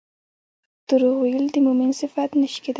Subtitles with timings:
[0.87, 2.69] دروغ ويل د مؤمن صفت نه شي کيدلی